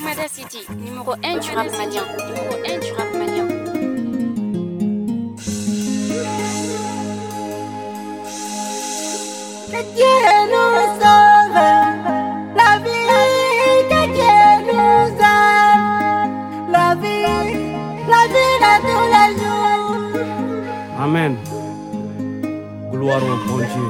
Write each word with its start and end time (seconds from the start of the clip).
Fomada 0.00 0.28
City, 0.28 0.64
numéro 0.78 1.12
1 1.22 1.38
du 1.40 1.50
rap 1.54 1.66
malien. 1.76 2.04
Numéro 2.26 2.54
1 2.64 2.78
du 2.78 2.92
rap 2.92 3.12
malien. 3.12 3.46
Que 9.70 9.80
Dieu 9.94 10.16
nous 10.52 10.76
sauve, 11.00 11.60
la 12.56 12.70
vie, 12.84 13.12
que 13.90 14.02
Dieu 14.16 14.40
nous 14.68 15.04
aide, 15.20 16.30
la 16.70 16.88
vie, 16.94 17.54
la 18.08 18.22
vie 18.32 18.56
de 18.64 18.72
tous 18.88 19.08
les 19.14 19.30
jours. 19.38 20.00
Amen. 20.98 21.32
Gloire 22.90 23.22
au 23.22 23.36
bon 23.46 23.58
Dieu. 23.58 23.88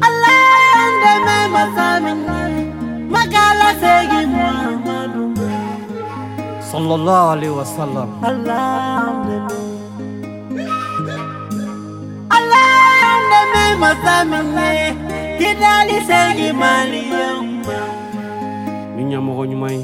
Allah 0.00 0.38
de 1.02 1.12
même 1.26 2.37
magala 3.08 3.68
segi 3.82 4.22
Muhammadu 4.28 5.24
sallallahu 6.70 7.26
alaihi 7.34 7.54
wasallam 7.60 8.08
Allah 8.20 9.16
Allah 12.36 12.68
yandemi 13.02 13.66
masamine 13.82 14.70
kidali 15.40 15.98
segi 16.08 16.48
mali 16.52 17.02
yamba 17.08 17.80
minyamogo 18.96 19.46
nyumai. 19.48 19.80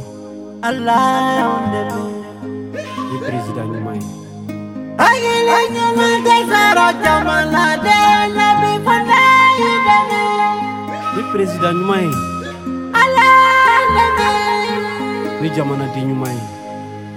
Allah 0.64 1.40
yandemi 1.40 2.04
ni 3.12 3.16
president 3.24 3.68
nyumai. 3.72 4.00
Agile 4.98 5.58
nyuma 5.74 6.08
gazara 6.26 6.88
jamala 7.02 7.66
de 7.84 8.00
nabi 8.36 8.72
fana 8.84 9.22
ni 11.16 11.22
president 11.32 11.76
nyumai. 11.80 12.33
Ye 15.42 15.42
ni 15.42 15.48
jamanaden 15.56 16.04
ɲuman 16.08 16.34
ye 16.38 16.44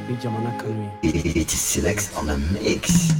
ni 0.09 0.16
jamana 0.22 0.52
kanu 0.59 0.84
ye 1.03 1.09
It 1.42 1.53
is 1.53 1.59
Silex 1.59 2.16
on 2.17 2.28
the 2.28 2.38
mix. 2.53 3.11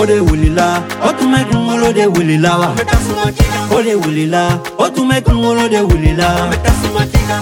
o 0.00 0.06
de 0.06 0.20
wulila 0.20 0.82
o 1.02 1.12
tun 1.12 1.32
bɛ 1.32 1.40
kunkolo 1.50 1.92
de 1.92 2.06
wulila 2.06 2.50
wa. 2.60 2.68
O 3.76 3.82
de 3.82 3.94
wulila 4.02 4.42
o 4.78 4.88
tun 4.90 5.08
bɛ 5.10 5.20
kunkolo 5.26 5.68
de 5.68 5.80
wulila 5.88 6.28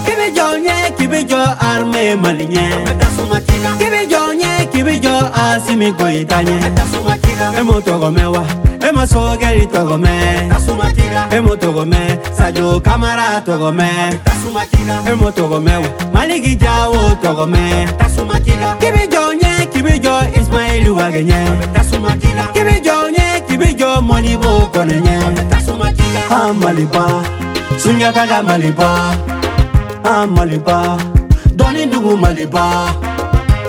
k'i 0.05 0.13
bɛ 0.19 0.25
jɔ 0.35 0.45
ɲɛ 0.65 0.75
k'i 0.97 1.05
bɛ 1.11 1.19
jɔ 1.29 1.39
armée 1.69 2.15
mali 2.21 2.45
ɲɛ 2.45 3.46
ijọ 4.97 5.15
asimigbo 5.43 6.09
itanye 6.09 6.57
emotogomẹwa 7.59 8.43
emosogeri 8.89 9.65
togomẹ 9.73 10.15
emotogomẹ 11.37 12.01
sajo 12.37 12.79
kamara 12.85 13.41
togomẹ 13.45 13.89
emotogomẹwa 15.11 15.89
maligijawo 16.13 16.99
togomẹ 17.23 17.87
kibijọ 18.81 19.23
nye 19.39 19.51
kibijọ 19.73 20.13
ismaili 20.41 20.89
wagenye 20.89 21.39
kibijọ 22.53 22.95
nye 23.15 23.25
kibijọ 23.47 23.89
mɔnibo 24.07 24.51
kɔnɛ 24.73 24.97
amaliba 26.39 27.05
sunjatala 27.81 28.37
maliba 28.47 28.89
amaliba 30.03 30.97
dọni 31.57 31.85
dugu 31.91 32.17
maliba 32.17 32.65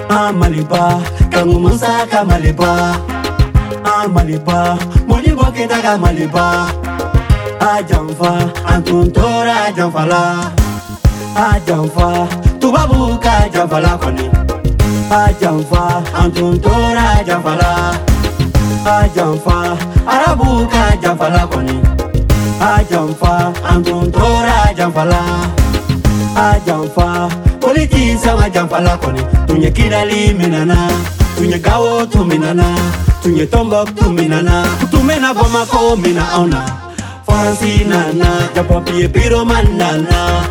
amaliba. 0.09 0.81
maliba. 0.81 1.18
kangu 1.39 1.61
musaka 1.61 2.25
maliba 2.27 2.99
ah 3.87 4.09
maliba 4.11 4.75
molibo 5.07 5.47
kedaga 5.55 5.95
maliba 5.95 6.67
ajanfa 7.63 8.31
ah, 8.67 8.75
antuntora 8.75 9.71
ajanfala 9.71 10.51
ajanfa 11.39 12.07
ah, 12.07 12.27
tubabuka 12.59 13.31
ajanfala 13.47 13.93
kɔni 14.03 14.27
ajanfa 15.15 15.79
ah, 15.79 16.03
antuntora 16.23 17.05
ajanfala 17.23 17.71
ajanfa 18.99 19.57
arabuka 20.11 20.81
ajanfala 20.91 21.43
kɔni 21.53 21.77
ajanfa 22.73 23.33
antuntora 23.71 24.57
ajanfala 24.71 25.21
ajanfa 26.51 27.07
politisa 27.63 28.35
ajanfala 28.47 28.93
kɔni 29.03 29.23
tun 29.47 29.63
ye 29.63 29.71
kidali 29.71 30.35
minana 30.35 30.79
tunye 31.39 31.59
gawo 31.59 32.07
tuminana 32.07 32.65
tunye 33.23 33.47
tombok 33.47 33.95
tuminana 33.95 34.65
kutumena 34.81 35.35
bomako 35.35 35.97
nana 37.85 38.49
japo 38.55 38.81
pie 38.81 39.09
piro 39.09 39.45
manana 39.45 40.45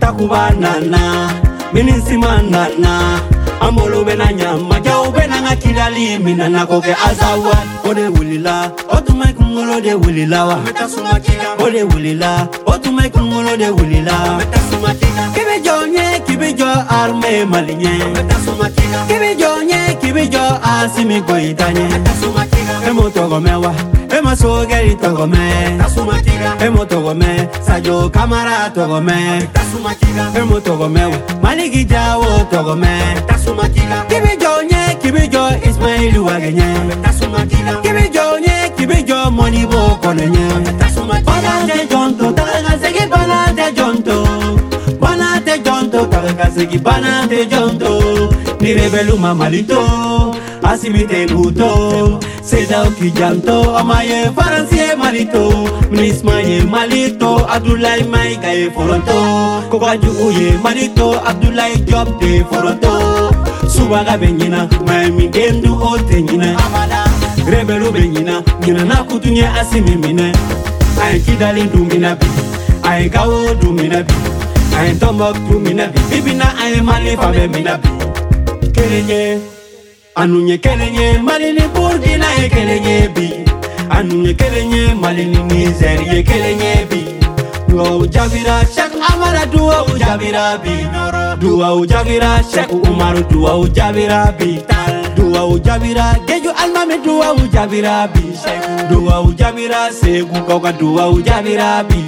takubanana 0.00 1.30
minisimanana 1.72 3.20
ambolo 3.60 4.04
be 4.04 4.14
na 4.16 4.26
ɲama 4.26 4.80
jaw 4.84 5.10
be 5.10 5.26
na 5.26 5.40
ka 5.42 5.56
kidali 5.56 6.18
mina 6.18 6.48
na 6.48 6.66
ko 6.66 6.80
kɛ 6.80 6.94
azawa. 7.08 7.56
O 7.84 7.94
de 7.94 8.08
wulila 8.08 8.72
o 8.88 9.00
tuma 9.00 9.24
i 9.28 9.32
kungolo 9.32 9.80
de 9.80 9.94
wulila 9.94 10.46
wa. 10.48 10.56
O 11.58 11.70
de 11.70 11.82
wulila 11.84 12.48
o 12.66 12.78
tuma 12.78 13.06
i 13.06 13.10
kungolo 13.10 13.56
de 13.56 13.70
wulila. 13.70 14.38
K'i 15.34 15.44
be 15.44 15.54
jɔn 15.64 15.94
ye 15.94 16.20
k'i 16.26 16.36
be 16.36 16.52
jɔ 16.52 16.68
arme 16.88 17.44
mali 17.50 17.74
ɲɛ 17.74 17.92
k'i 19.08 19.18
be 19.18 19.30
jɔn 19.40 19.68
ye 19.70 19.94
k'i 20.00 20.12
be 20.12 20.22
jɔ 20.28 20.44
asimi 20.62 21.20
goyita 21.20 21.66
ɲɛ 21.72 22.55
emotogome 22.88 23.54
wa 23.54 23.74
emasogeri 24.18 24.94
togome 24.94 25.38
emotogome 26.60 27.48
sajo 27.66 28.10
kamara 28.10 28.70
togome. 28.70 29.42
Emotogome 30.34 31.04
wa 31.04 31.16
maliki 31.42 31.84
jawo 31.84 32.24
togome. 32.50 33.00
Kibijo 34.08 34.62
nye 34.62 34.94
kibijo 35.02 35.48
ismaili 35.70 36.18
wagenye. 36.18 36.74
Kibijo 37.82 38.38
nye 38.40 38.70
kibijo 38.76 39.30
monibo 39.30 39.98
konenye. 40.02 40.48
Banate 41.24 41.86
jonto 41.90 42.32
tagakasegi 42.32 43.06
banate 43.10 43.72
jonto. 43.72 44.28
Banate 45.00 45.58
jonto 45.58 46.06
tagakasegi 46.06 46.78
banate 46.78 47.46
jonto. 47.46 48.02
Nirebeluma 48.60 49.34
malito 49.34 50.34
asibite 50.62 51.26
nguto. 51.30 52.20
Seda 52.46 52.82
ukijanto 52.82 53.76
amaye 53.78 54.30
faransie 54.36 54.94
malito. 54.96 55.52
Mnismaye 55.90 56.62
malito 56.62 57.46
Abdoulaye 57.50 58.04
Maïga 58.04 58.54
e 58.54 58.70
foronto. 58.70 59.12
Kokwaju 59.70 60.10
uye 60.26 60.52
malito 60.62 61.20
Abdulai 61.26 61.76
Job 61.86 62.20
de 62.20 62.44
foronto. 62.44 63.32
Subaga 63.68 64.16
be 64.18 64.32
nyina 64.32 64.68
Maimi 64.86 65.28
dendu 65.28 65.74
ote 65.82 66.22
nyina. 66.22 66.56
Rebelu 67.50 67.92
be 67.92 68.08
nyina 68.08 68.42
Nyina 68.60 68.84
na 68.84 68.96
kutunye 69.04 69.46
asimi 69.48 69.96
mine. 69.96 70.32
Aye 71.02 71.18
kidali 71.20 71.62
dumina 71.62 72.14
bi 72.16 72.26
Aye 72.82 73.08
gawo 73.08 73.54
dumina 73.54 74.02
bi. 74.02 74.14
Aye 74.78 74.94
tombok 74.94 75.36
dumina 75.50 75.86
bi 75.86 76.00
Bibina 76.10 76.58
aye 76.58 76.80
mali 76.82 77.16
fabe 77.16 77.48
mina 77.48 77.78
bi. 77.78 77.88
Kelenye 78.72 79.38
Anunye 80.14 80.58
kelenye 80.58 81.18
Marini 81.22 81.60
Burkina 81.74 82.25
ye 82.46 82.50
kelen 82.50 82.84
ye 82.84 83.08
bi 83.08 83.28
anu 83.90 84.22
ye 84.26 84.34
kelen 84.34 84.70
ye 84.72 84.94
mali 84.94 85.24
ni 85.26 85.38
nizɛri 85.50 86.06
ye 86.14 86.22
kelen 86.22 86.60
ye 86.60 86.86
bi. 86.90 87.00
Duwawu 87.68 88.06
jabira 88.06 88.56
shek 88.74 88.92
amara 89.10 89.46
duwawu 89.46 89.98
jabira 89.98 90.58
bi. 90.62 90.76
Duwawu 91.40 91.86
jabira 91.86 92.30
shek 92.52 92.70
umaru 92.72 93.22
duwawu 93.30 93.68
jabira 93.68 94.32
bi. 94.38 94.60
Duwawu 95.16 95.58
jabira 95.58 96.14
geju 96.26 96.50
alimami 96.62 96.98
duwawu 97.04 97.48
jabira 97.52 98.06
bi. 98.14 98.22
Duwawu 98.90 99.32
jabira 99.34 99.90
segu 99.92 100.40
kawka 100.46 100.72
duwawu 100.72 101.20
jabira 101.22 101.82
bi. 101.88 102.04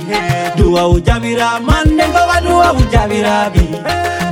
Duwawu 0.56 1.00
jabira 1.00 1.58
mandengo 1.60 2.22
ka 2.30 2.40
duwawu 2.40 2.82
jabira 2.92 3.50
bi. 3.50 3.66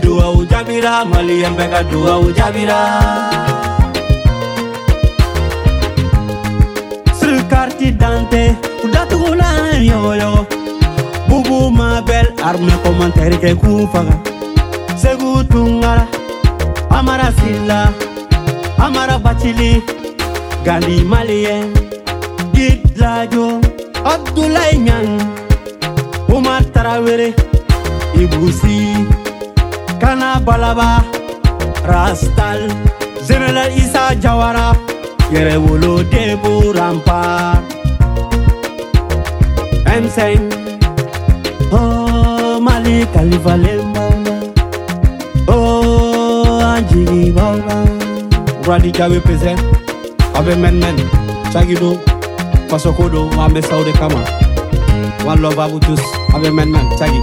Duwawu 0.02 0.46
jabira 0.46 1.04
maliyɛn 1.04 1.54
bɛɛ 1.58 1.70
ka 1.70 1.82
duwawu 1.90 2.32
jabira 2.32 2.78
carte 7.50 7.90
dante 7.96 8.42
U 8.84 8.88
datugu 8.94 9.34
la 9.34 9.50
yoyo 9.90 10.46
Bubu 11.28 11.70
ma 11.70 12.00
bel 12.08 12.26
armna 12.44 12.76
komanteri 12.84 13.38
ke 13.38 13.54
kufaga 13.54 14.14
Segu 14.96 15.42
tungala 15.50 16.06
Amara 16.90 17.32
silla 17.38 17.80
Amara 18.78 19.18
bacili 19.18 19.82
Gali 20.64 21.02
malien 21.04 21.72
Git 22.54 22.82
lajo 22.96 23.60
Abdoulaye 24.04 24.78
Niang 24.78 25.20
Umar 26.28 26.62
Tarawere 26.74 27.34
Ibusi. 28.14 29.06
Kana 30.00 30.40
Balaba 30.40 31.04
Rastal 31.84 32.68
General 33.26 33.68
Isa 33.76 34.14
Jawara. 34.16 34.95
yẹrẹ 35.32 35.56
wolo 35.64 35.92
debu 36.12 36.72
rampa. 36.76 37.20
Ẹnsẹn 39.94 40.38
o 41.72 42.60
mali 42.60 43.04
kalifalen 43.14 43.80
b'aw 43.94 44.12
la 44.26 44.36
o 45.54 45.58
an 46.74 46.84
jigi 46.90 47.32
b'aw 47.36 47.54
la. 47.66 47.76
buradi 48.62 48.90
jaabi 48.98 49.18
pese 49.26 49.52
a 50.34 50.40
bɛ 50.44 50.52
mɛnmɛn 50.62 50.96
cagi 51.52 51.74
do 51.82 51.90
fasoko 52.68 53.04
do 53.12 53.20
wa 53.36 53.44
an 53.46 53.52
bɛ 53.54 53.60
saw 53.68 53.82
de 53.84 53.92
kama. 54.00 54.20
Wa 55.26 55.34
lɔ 55.42 55.48
baabu 55.58 55.78
jus. 55.86 56.00
A 56.34 56.36
bɛ 56.38 56.48
mɛnmɛn 56.56 56.86
cagi. 56.98 57.20